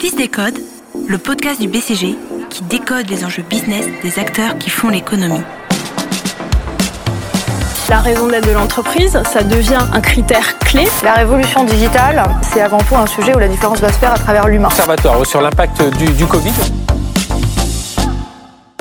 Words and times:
10 0.00 0.16
décode, 0.16 0.58
le 1.08 1.18
podcast 1.18 1.60
du 1.60 1.68
BCG 1.68 2.16
qui 2.48 2.62
décode 2.62 3.10
les 3.10 3.22
enjeux 3.22 3.42
business 3.42 3.86
des 4.02 4.18
acteurs 4.18 4.56
qui 4.56 4.70
font 4.70 4.88
l'économie. 4.88 5.42
La 7.90 7.98
raison 7.98 8.28
d'être 8.28 8.48
de 8.48 8.52
l'entreprise, 8.52 9.22
ça 9.30 9.42
devient 9.42 9.78
un 9.92 10.00
critère 10.00 10.58
clé. 10.60 10.86
La 11.04 11.12
révolution 11.12 11.64
digitale, 11.64 12.22
c'est 12.40 12.62
avant 12.62 12.78
tout 12.78 12.96
un 12.96 13.06
sujet 13.06 13.34
où 13.36 13.38
la 13.38 13.48
différence 13.48 13.80
va 13.80 13.92
se 13.92 13.98
faire 13.98 14.14
à 14.14 14.18
travers 14.18 14.48
l'humain. 14.48 14.68
Observatoire 14.68 15.26
sur 15.26 15.42
l'impact 15.42 15.82
du, 15.98 16.06
du 16.06 16.24
Covid. 16.24 16.52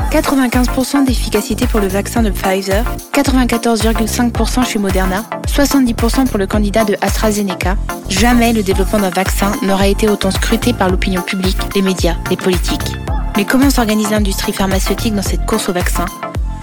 95% 0.10 1.05
d'efficacité 1.05 1.68
pour 1.68 1.80
le 1.80 1.88
vaccin 1.88 2.23
de 2.23 2.32
Pfizer, 2.32 2.84
94,5% 3.14 4.66
chez 4.66 4.80
Moderna, 4.80 5.23
70% 5.48 6.28
pour 6.28 6.39
le 6.39 6.48
candidat 6.48 6.84
de 6.84 6.98
AstraZeneca. 7.02 7.78
Jamais 8.09 8.52
le 8.52 8.64
développement 8.64 9.00
d'un 9.00 9.12
vaccin 9.12 9.52
n'aura 9.62 9.88
été 9.88 10.09
autant 10.09 10.32
scruté 10.32 10.73
par 10.73 10.90
l'opinion 10.90 11.22
publique, 11.22 11.58
les 11.76 11.84
médias, 11.84 12.16
les 12.31 12.38
politiques. 12.38 12.98
Mais 13.38 13.45
comment 13.45 13.70
s'organise 13.70 14.09
l'industrie 14.09 14.52
pharmaceutique 14.52 15.14
dans 15.14 15.22
cette 15.22 15.45
course 15.45 15.70
au 15.70 15.73
vaccin? 15.73 16.05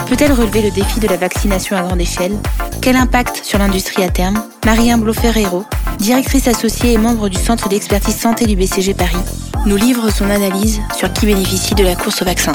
Peut-elle 0.08 0.32
relever 0.32 0.62
le 0.62 0.70
défi 0.72 0.98
de 0.98 1.06
la 1.06 1.16
vaccination 1.16 1.76
à 1.76 1.82
grande 1.82 2.00
échelle? 2.00 2.36
Quel 2.82 2.96
impact 2.96 3.44
sur 3.44 3.60
l'industrie 3.60 4.02
à 4.02 4.08
terme? 4.08 4.42
Marie-Anne 4.64 5.12
Ferrero, 5.14 5.64
directrice 5.98 6.48
associée 6.48 6.92
et 6.92 6.98
membre 6.98 7.28
du 7.28 7.38
Centre 7.38 7.68
d'expertise 7.68 8.16
santé 8.16 8.46
du 8.46 8.56
BCG 8.56 8.94
Paris, 8.94 9.16
nous 9.66 9.76
livre 9.76 10.10
son 10.10 10.30
analyse 10.30 10.80
sur 10.96 11.12
qui 11.12 11.26
bénéficie 11.26 11.74
de 11.76 11.84
la 11.84 11.94
course 11.94 12.22
au 12.22 12.24
vaccin. 12.24 12.52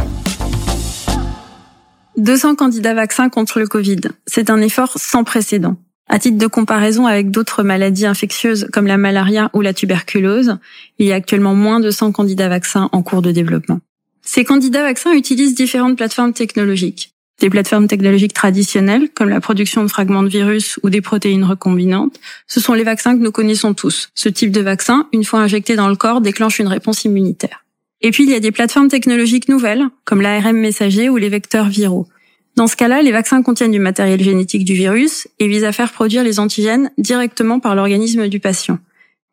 200 2.22 2.54
candidats 2.54 2.94
vaccins 2.94 3.30
contre 3.30 3.60
le 3.60 3.66
Covid. 3.66 4.02
C'est 4.28 4.52
un 4.52 4.62
effort 4.62 4.94
sans 4.96 5.24
précédent. 5.24 5.78
À 6.08 6.20
titre 6.20 6.38
de 6.38 6.46
comparaison 6.46 7.08
avec 7.08 7.32
d'autres 7.32 7.64
maladies 7.64 8.06
infectieuses 8.06 8.68
comme 8.72 8.86
la 8.86 8.98
malaria 8.98 9.50
ou 9.54 9.62
la 9.62 9.74
tuberculose, 9.74 10.58
il 11.00 11.08
y 11.08 11.14
a 11.14 11.16
actuellement 11.16 11.56
moins 11.56 11.80
de 11.80 11.90
100 11.90 12.12
candidats 12.12 12.48
vaccins 12.48 12.90
en 12.92 13.02
cours 13.02 13.24
de 13.24 13.32
développement. 13.32 13.80
Ces 14.22 14.44
candidats 14.44 14.84
vaccins 14.84 15.14
utilisent 15.14 15.56
différentes 15.56 15.98
plateformes 15.98 16.34
technologiques. 16.34 17.12
Des 17.40 17.50
plateformes 17.50 17.88
technologiques 17.88 18.34
traditionnelles, 18.34 19.10
comme 19.16 19.30
la 19.30 19.42
production 19.42 19.82
de 19.82 19.88
fragments 19.88 20.22
de 20.22 20.30
virus 20.30 20.80
ou 20.84 20.92
des 20.92 21.02
protéines 21.02 21.44
recombinantes, 21.44 22.20
ce 22.46 22.60
sont 22.60 22.74
les 22.74 22.84
vaccins 22.84 23.18
que 23.18 23.24
nous 23.24 23.32
connaissons 23.32 23.74
tous. 23.74 24.10
Ce 24.14 24.30
type 24.30 24.52
de 24.52 24.62
vaccin, 24.62 25.08
une 25.12 25.24
fois 25.24 25.40
injecté 25.40 25.76
dans 25.76 25.90
le 25.90 25.96
corps, 25.96 26.22
déclenche 26.22 26.60
une 26.60 26.68
réponse 26.68 27.04
immunitaire. 27.04 27.66
Et 28.02 28.12
puis, 28.12 28.24
il 28.24 28.30
y 28.30 28.36
a 28.36 28.40
des 28.40 28.52
plateformes 28.52 28.90
technologiques 28.90 29.48
nouvelles, 29.48 29.86
comme 30.06 30.22
l'ARM 30.22 30.58
messager 30.58 31.10
ou 31.10 31.18
les 31.18 31.30
vecteurs 31.30 31.70
viraux. 31.70 32.08
Dans 32.56 32.68
ce 32.68 32.76
cas-là, 32.76 33.02
les 33.02 33.12
vaccins 33.12 33.42
contiennent 33.42 33.72
du 33.72 33.80
matériel 33.80 34.22
génétique 34.22 34.66
du 34.66 34.74
virus 34.74 35.28
et 35.40 35.48
visent 35.48 35.64
à 35.64 35.72
faire 35.72 35.92
produire 35.92 36.24
les 36.24 36.40
antigènes 36.40 36.92
directement 36.98 37.60
par 37.60 37.76
l'organisme 37.76 38.28
du 38.28 38.40
patient. 38.40 38.78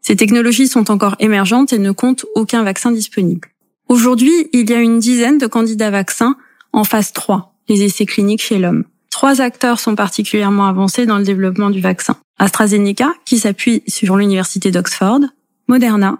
Ces 0.00 0.16
technologies 0.16 0.68
sont 0.68 0.90
encore 0.90 1.16
émergentes 1.18 1.72
et 1.72 1.78
ne 1.78 1.90
comptent 1.90 2.24
aucun 2.34 2.62
vaccin 2.62 2.92
disponible. 2.92 3.48
Aujourd'hui, 3.88 4.48
il 4.52 4.70
y 4.70 4.74
a 4.74 4.80
une 4.80 5.00
dizaine 5.00 5.38
de 5.38 5.46
candidats 5.46 5.90
vaccins 5.90 6.36
en 6.72 6.84
phase 6.84 7.12
3, 7.12 7.54
les 7.68 7.82
essais 7.82 8.06
cliniques 8.06 8.42
chez 8.42 8.58
l'homme. 8.58 8.84
Trois 9.10 9.40
acteurs 9.40 9.80
sont 9.80 9.96
particulièrement 9.96 10.66
avancés 10.66 11.06
dans 11.06 11.18
le 11.18 11.24
développement 11.24 11.70
du 11.70 11.80
vaccin. 11.80 12.16
AstraZeneca, 12.38 13.14
qui 13.24 13.38
s'appuie 13.38 13.82
sur 13.88 14.16
l'université 14.16 14.70
d'Oxford, 14.70 15.20
Moderna 15.66 16.18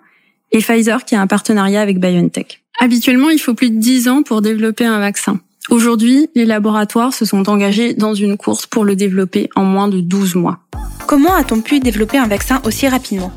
et 0.50 0.58
Pfizer 0.58 1.04
qui 1.04 1.14
a 1.14 1.20
un 1.20 1.26
partenariat 1.26 1.80
avec 1.80 2.00
BioNTech. 2.00 2.62
Habituellement, 2.80 3.30
il 3.30 3.38
faut 3.38 3.54
plus 3.54 3.70
de 3.70 3.78
10 3.78 4.08
ans 4.08 4.22
pour 4.22 4.42
développer 4.42 4.84
un 4.84 4.98
vaccin. 4.98 5.40
Aujourd'hui, 5.70 6.28
les 6.34 6.46
laboratoires 6.46 7.12
se 7.12 7.24
sont 7.24 7.48
engagés 7.48 7.94
dans 7.94 8.14
une 8.14 8.36
course 8.36 8.66
pour 8.66 8.84
le 8.84 8.96
développer 8.96 9.50
en 9.54 9.64
moins 9.64 9.88
de 9.88 10.00
12 10.00 10.34
mois. 10.34 10.60
Comment 11.06 11.34
a-t-on 11.34 11.60
pu 11.60 11.80
développer 11.80 12.18
un 12.18 12.26
vaccin 12.26 12.60
aussi 12.64 12.88
rapidement? 12.88 13.32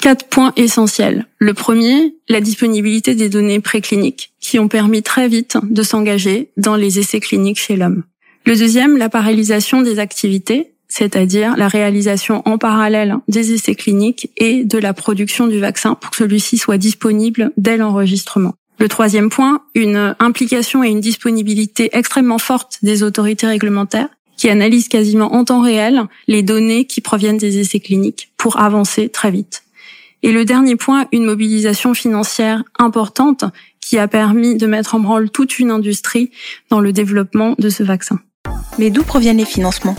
Quatre 0.00 0.28
points 0.28 0.52
essentiels. 0.56 1.26
Le 1.38 1.54
premier, 1.54 2.14
la 2.28 2.40
disponibilité 2.40 3.16
des 3.16 3.28
données 3.28 3.60
précliniques 3.60 4.32
qui 4.40 4.58
ont 4.58 4.68
permis 4.68 5.02
très 5.02 5.26
vite 5.26 5.58
de 5.62 5.82
s'engager 5.82 6.50
dans 6.56 6.76
les 6.76 7.00
essais 7.00 7.18
cliniques 7.18 7.58
chez 7.58 7.76
l'homme. 7.76 8.04
Le 8.46 8.54
deuxième, 8.54 8.96
la 8.96 9.08
parallélisation 9.08 9.82
des 9.82 9.98
activités 9.98 10.72
c'est-à-dire 10.88 11.56
la 11.56 11.68
réalisation 11.68 12.42
en 12.46 12.58
parallèle 12.58 13.16
des 13.28 13.52
essais 13.52 13.74
cliniques 13.74 14.30
et 14.36 14.64
de 14.64 14.78
la 14.78 14.94
production 14.94 15.46
du 15.46 15.58
vaccin 15.58 15.94
pour 15.94 16.10
que 16.10 16.16
celui-ci 16.16 16.56
soit 16.56 16.78
disponible 16.78 17.52
dès 17.56 17.76
l'enregistrement. 17.76 18.54
Le 18.78 18.88
troisième 18.88 19.28
point, 19.28 19.62
une 19.74 20.14
implication 20.20 20.84
et 20.84 20.88
une 20.88 21.00
disponibilité 21.00 21.90
extrêmement 21.92 22.38
forte 22.38 22.78
des 22.82 23.02
autorités 23.02 23.46
réglementaires 23.46 24.08
qui 24.36 24.48
analysent 24.48 24.88
quasiment 24.88 25.34
en 25.34 25.44
temps 25.44 25.60
réel 25.60 26.04
les 26.28 26.44
données 26.44 26.84
qui 26.84 27.00
proviennent 27.00 27.38
des 27.38 27.58
essais 27.58 27.80
cliniques 27.80 28.32
pour 28.36 28.60
avancer 28.60 29.08
très 29.08 29.32
vite. 29.32 29.64
Et 30.22 30.30
le 30.30 30.44
dernier 30.44 30.76
point, 30.76 31.06
une 31.12 31.24
mobilisation 31.24 31.92
financière 31.92 32.62
importante 32.78 33.44
qui 33.80 33.98
a 33.98 34.06
permis 34.06 34.56
de 34.56 34.66
mettre 34.66 34.94
en 34.94 35.00
branle 35.00 35.30
toute 35.30 35.58
une 35.58 35.70
industrie 35.70 36.30
dans 36.70 36.80
le 36.80 36.92
développement 36.92 37.54
de 37.58 37.70
ce 37.70 37.82
vaccin. 37.82 38.20
Mais 38.78 38.90
d'où 38.90 39.02
proviennent 39.02 39.38
les 39.38 39.44
financements? 39.44 39.96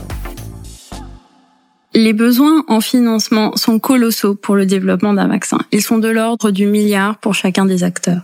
Les 1.94 2.14
besoins 2.14 2.64
en 2.68 2.82
financement 2.82 3.56
sont 3.56 3.80
colossaux 3.80 4.36
pour 4.36 4.56
le 4.56 4.66
développement 4.66 5.14
d'un 5.14 5.28
vaccin. 5.28 5.58
Ils 5.72 5.82
sont 5.82 5.98
de 5.98 6.08
l'ordre 6.08 6.52
du 6.52 6.66
milliard 6.66 7.18
pour 7.18 7.34
chacun 7.34 7.66
des 7.66 7.84
acteurs. 7.84 8.22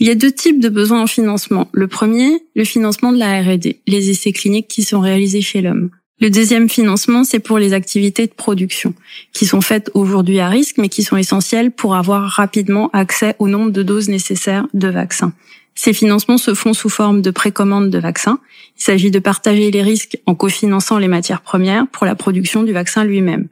Il 0.00 0.06
y 0.06 0.10
a 0.10 0.14
deux 0.14 0.32
types 0.32 0.60
de 0.60 0.68
besoins 0.68 1.02
en 1.02 1.06
financement. 1.06 1.68
Le 1.72 1.86
premier, 1.86 2.42
le 2.56 2.64
financement 2.64 3.12
de 3.12 3.18
la 3.18 3.40
R&D, 3.40 3.80
les 3.86 4.10
essais 4.10 4.32
cliniques 4.32 4.68
qui 4.68 4.82
sont 4.82 5.00
réalisés 5.00 5.42
chez 5.42 5.62
l'homme. 5.62 5.90
Le 6.20 6.30
deuxième 6.30 6.68
financement, 6.68 7.24
c'est 7.24 7.40
pour 7.40 7.58
les 7.58 7.72
activités 7.72 8.26
de 8.26 8.32
production, 8.32 8.94
qui 9.32 9.46
sont 9.46 9.60
faites 9.60 9.90
aujourd'hui 9.94 10.38
à 10.40 10.48
risque, 10.48 10.78
mais 10.78 10.88
qui 10.88 11.02
sont 11.02 11.16
essentielles 11.16 11.70
pour 11.70 11.96
avoir 11.96 12.30
rapidement 12.30 12.88
accès 12.92 13.34
au 13.38 13.48
nombre 13.48 13.70
de 13.70 13.82
doses 13.82 14.08
nécessaires 14.08 14.66
de 14.74 14.88
vaccins. 14.88 15.32
Ces 15.74 15.92
financements 15.92 16.38
se 16.38 16.54
font 16.54 16.72
sous 16.72 16.88
forme 16.88 17.20
de 17.20 17.30
précommande 17.30 17.90
de 17.90 17.98
vaccins. 17.98 18.38
Il 18.78 18.82
s'agit 18.82 19.10
de 19.10 19.18
partager 19.18 19.70
les 19.70 19.82
risques 19.82 20.18
en 20.26 20.34
cofinançant 20.34 20.98
les 20.98 21.08
matières 21.08 21.40
premières 21.42 21.86
pour 21.88 22.06
la 22.06 22.14
production 22.14 22.62
du 22.62 22.72
vaccin 22.72 23.04
lui-même. 23.04 23.48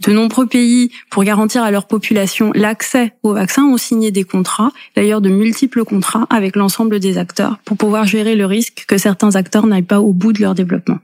De 0.00 0.12
nombreux 0.12 0.46
pays, 0.46 0.90
pour 1.10 1.24
garantir 1.24 1.62
à 1.62 1.70
leur 1.70 1.86
population 1.86 2.50
l'accès 2.54 3.12
au 3.22 3.32
vaccin, 3.32 3.64
ont 3.64 3.76
signé 3.76 4.10
des 4.10 4.24
contrats, 4.24 4.72
d'ailleurs 4.96 5.20
de 5.20 5.30
multiples 5.30 5.84
contrats 5.84 6.26
avec 6.30 6.56
l'ensemble 6.56 7.00
des 7.00 7.16
acteurs, 7.16 7.58
pour 7.64 7.76
pouvoir 7.76 8.06
gérer 8.06 8.34
le 8.34 8.46
risque 8.46 8.84
que 8.86 8.98
certains 8.98 9.34
acteurs 9.36 9.66
n'aillent 9.66 9.82
pas 9.82 10.00
au 10.00 10.12
bout 10.12 10.32
de 10.32 10.40
leur 10.40 10.54
développement. 10.54 10.98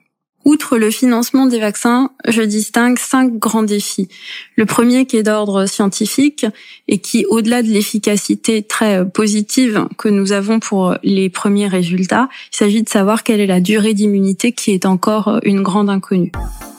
Outre 0.44 0.78
le 0.78 0.90
financement 0.90 1.46
des 1.46 1.60
vaccins, 1.60 2.10
je 2.26 2.40
distingue 2.40 2.98
cinq 2.98 3.38
grands 3.38 3.62
défis. 3.62 4.08
Le 4.56 4.64
premier 4.64 5.04
qui 5.04 5.18
est 5.18 5.22
d'ordre 5.22 5.66
scientifique 5.66 6.46
et 6.88 6.98
qui, 6.98 7.26
au-delà 7.26 7.62
de 7.62 7.68
l'efficacité 7.68 8.62
très 8.62 9.06
positive 9.06 9.86
que 9.98 10.08
nous 10.08 10.32
avons 10.32 10.58
pour 10.58 10.96
les 11.02 11.28
premiers 11.28 11.68
résultats, 11.68 12.28
il 12.52 12.56
s'agit 12.56 12.82
de 12.82 12.88
savoir 12.88 13.22
quelle 13.22 13.40
est 13.40 13.46
la 13.46 13.60
durée 13.60 13.92
d'immunité 13.92 14.52
qui 14.52 14.70
est 14.72 14.86
encore 14.86 15.40
une 15.44 15.62
grande 15.62 15.90
inconnue. 15.90 16.32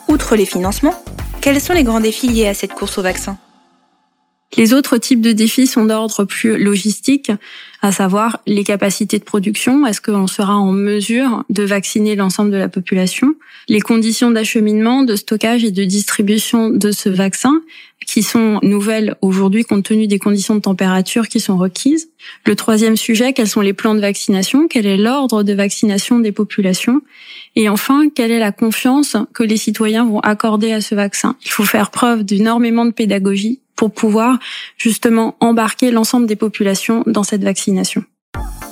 Outre 0.08 0.36
les 0.36 0.46
financements, 0.46 0.96
quels 1.40 1.62
sont 1.62 1.74
les 1.74 1.84
grands 1.84 2.02
défis 2.02 2.30
liés 2.30 2.48
à 2.48 2.56
cette 2.56 2.74
course 2.74 2.98
au 2.98 3.04
vaccin? 3.04 3.38
Les 4.58 4.74
autres 4.74 4.98
types 4.98 5.22
de 5.22 5.32
défis 5.32 5.68
sont 5.68 5.86
d'ordre 5.86 6.26
plus 6.26 6.58
logistique, 6.58 7.32
à 7.82 7.92
savoir 7.92 8.42
les 8.46 8.64
capacités 8.64 9.18
de 9.18 9.24
production. 9.24 9.86
Est-ce 9.88 10.02
qu'on 10.02 10.28
sera 10.28 10.56
en 10.56 10.72
mesure 10.72 11.44
de 11.50 11.64
vacciner 11.64 12.16
l'ensemble 12.16 12.52
de 12.52 12.58
la 12.58 12.70
population? 12.70 13.36
Les 13.70 13.80
conditions 13.80 14.30
d'acheminement, 14.30 15.04
de 15.04 15.16
stockage 15.16 15.64
et 15.64 15.72
de 15.72 15.84
distribution 15.84 16.70
de 16.70 16.92
ce 16.92 17.10
vaccin, 17.10 17.62
qui 18.06 18.24
sont 18.24 18.60
nouvelles 18.62 19.16
aujourd'hui 19.22 19.64
compte 19.64 19.86
tenu 19.86 20.08
des 20.08 20.20
conditions 20.20 20.56
de 20.56 20.60
température 20.60 21.28
qui 21.28 21.40
sont 21.40 21.58
requises. 21.58 22.10
Le 22.46 22.56
troisième 22.56 22.98
sujet, 22.98 23.32
quels 23.34 23.48
sont 23.48 23.62
les 23.62 23.74
plans 23.74 23.96
de 23.96 24.02
vaccination? 24.02 24.68
Quel 24.68 24.86
est 24.86 24.98
l'ordre 24.98 25.44
de 25.44 25.54
vaccination 25.54 26.20
des 26.20 26.32
populations? 26.32 27.02
Et 27.56 27.70
enfin, 27.70 28.10
quelle 28.14 28.32
est 28.32 28.40
la 28.40 28.52
confiance 28.52 29.16
que 29.34 29.44
les 29.44 29.58
citoyens 29.58 30.06
vont 30.06 30.20
accorder 30.20 30.74
à 30.74 30.82
ce 30.82 30.94
vaccin? 30.94 31.36
Il 31.46 31.52
faut 31.52 31.64
faire 31.64 31.90
preuve 31.90 32.24
d'énormément 32.24 32.86
de 32.86 32.92
pédagogie 32.92 33.60
pour 33.82 33.92
pouvoir 33.92 34.38
justement 34.78 35.36
embarquer 35.40 35.90
l'ensemble 35.90 36.28
des 36.28 36.36
populations 36.36 37.04
dans 37.08 37.24
cette 37.24 37.44
vaccination. 37.44 38.04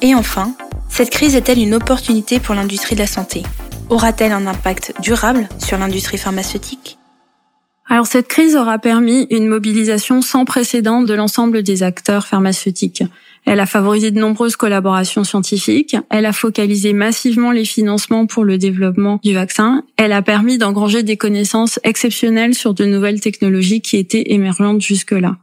Et 0.03 0.13
enfin, 0.13 0.53
cette 0.88 1.09
crise 1.09 1.35
est-elle 1.35 1.57
une 1.57 1.73
opportunité 1.73 2.39
pour 2.39 2.53
l'industrie 2.53 2.94
de 2.94 3.00
la 3.00 3.07
santé? 3.07 3.41
Aura-t-elle 3.89 4.33
un 4.33 4.45
impact 4.45 4.94
durable 5.01 5.50
sur 5.57 5.79
l'industrie 5.79 6.19
pharmaceutique? 6.19 6.99
Alors 7.89 8.06
cette 8.06 8.27
crise 8.27 8.56
aura 8.56 8.77
permis 8.77 9.27
une 9.31 9.47
mobilisation 9.47 10.21
sans 10.21 10.45
précédent 10.45 11.01
de 11.01 11.13
l'ensemble 11.13 11.63
des 11.63 11.81
acteurs 11.81 12.27
pharmaceutiques. 12.27 13.03
Elle 13.45 13.59
a 13.59 13.65
favorisé 13.65 14.12
de 14.12 14.19
nombreuses 14.19 14.56
collaborations 14.56 15.24
scientifiques, 15.24 15.95
elle 16.12 16.27
a 16.27 16.33
focalisé 16.33 16.94
massivement 16.94 17.51
les 17.51 17.65
financements 17.65 18.27
pour 18.27 18.45
le 18.45 18.59
développement 18.59 19.19
du 19.24 19.33
vaccin, 19.33 19.83
elle 19.97 20.12
a 20.12 20.21
permis 20.21 20.59
d'engranger 20.59 21.01
des 21.01 21.18
connaissances 21.18 21.80
exceptionnelles 21.83 22.53
sur 22.53 22.75
de 22.75 22.86
nouvelles 22.86 23.21
technologies 23.21 23.81
qui 23.81 23.97
étaient 23.97 24.33
émergentes 24.33 24.81
jusque-là. 24.81 25.38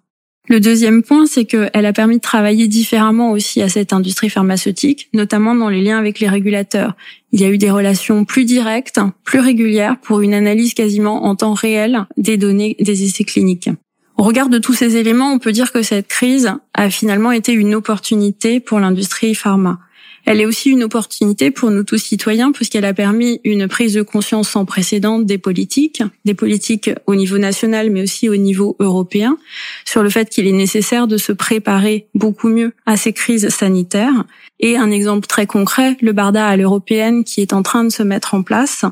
Le 0.49 0.61
deuxième 0.61 1.03
point, 1.03 1.27
c'est 1.27 1.45
qu'elle 1.45 1.87
a 1.87 1.93
permis 1.93 2.17
de 2.17 2.21
travailler 2.21 2.69
différemment 2.69 3.33
aussi 3.33 3.63
à 3.63 3.69
cette 3.69 3.93
industrie 3.93 4.31
pharmaceutique, 4.31 5.09
notamment 5.13 5.57
dans 5.57 5.69
les 5.69 5.83
liens 5.83 5.99
avec 5.99 6.21
les 6.21 6.29
régulateurs. 6.29 6.95
Il 7.33 7.41
y 7.41 7.45
a 7.45 7.49
eu 7.49 7.59
des 7.59 7.71
relations 7.71 8.25
plus 8.25 8.45
directes, 8.45 9.01
plus 9.25 9.41
régulières 9.41 9.97
pour 10.01 10.21
une 10.21 10.35
analyse 10.35 10.75
quasiment 10.75 11.25
en 11.25 11.35
temps 11.35 11.55
réel 11.55 12.07
des 12.17 12.37
données 12.37 12.77
des 12.79 13.03
essais 13.03 13.25
cliniques. 13.25 13.71
Au 14.17 14.23
regard 14.23 14.49
de 14.49 14.59
tous 14.59 14.73
ces 14.73 14.97
éléments, 14.97 15.33
on 15.33 15.39
peut 15.39 15.53
dire 15.53 15.73
que 15.73 15.83
cette 15.83 16.07
crise 16.07 16.53
a 16.75 16.91
finalement 16.91 17.33
été 17.33 17.53
une 17.53 17.75
opportunité 17.75 18.61
pour 18.61 18.79
l'industrie 18.79 19.35
pharma. 19.35 19.81
Elle 20.27 20.41
est 20.41 20.47
aussi 20.47 20.71
une 20.71 20.83
opportunité 20.83 21.53
pour 21.53 21.71
nous 21.71 21.85
tous 21.85 21.99
citoyens 21.99 22.51
puisqu'elle 22.51 22.85
a 22.85 22.93
permis 22.93 23.41
une 23.45 23.69
prise 23.69 23.95
de 23.95 24.03
conscience 24.03 24.49
sans 24.49 24.65
précédent 24.65 25.21
des 25.21 25.39
politiques, 25.39 26.03
des 26.25 26.35
politiques 26.35 26.91
au 27.07 27.15
niveau 27.15 27.39
national 27.39 27.91
mais 27.91 28.03
aussi 28.03 28.29
au 28.29 28.35
niveau 28.35 28.77
européen, 28.81 29.39
sur 29.85 30.03
le 30.03 30.11
fait 30.11 30.29
qu'il 30.29 30.49
est 30.49 30.53
nécessaire 30.53 31.07
de 31.07 31.17
se 31.17 31.31
préparer 31.31 32.09
beaucoup 32.15 32.49
mieux 32.49 32.75
à 32.87 32.97
ces 32.97 33.13
crises 33.13 33.49
sanitaires. 33.51 34.25
Et 34.59 34.77
un 34.77 34.91
exemple 34.91 35.29
très 35.29 35.47
concret, 35.47 35.97
le 36.01 36.13
Barda 36.13 36.45
à 36.45 36.57
l'européenne 36.57 37.23
qui 37.23 37.41
est 37.41 37.53
en 37.53 37.63
train 37.63 37.85
de 37.85 37.91
se 37.91 38.03
mettre 38.03 38.35
en 38.35 38.43
place 38.43 38.85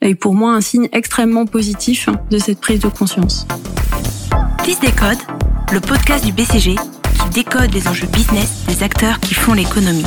est 0.00 0.16
pour 0.16 0.34
moi 0.34 0.52
un 0.52 0.60
signe 0.60 0.88
extrêmement 0.92 1.46
positif 1.46 2.08
de 2.30 2.38
cette 2.38 2.60
prise 2.60 2.80
de 2.80 2.88
conscience. 2.88 3.46
Fils 4.64 4.80
Décode, 4.80 5.18
le 5.72 5.78
podcast 5.78 6.24
du 6.24 6.32
BCG 6.32 6.74
qui 6.74 7.30
décode 7.32 7.72
les 7.72 7.86
enjeux 7.86 8.08
business 8.08 8.64
des 8.66 8.82
acteurs 8.82 9.20
qui 9.20 9.34
font 9.34 9.52
l'économie. 9.52 10.06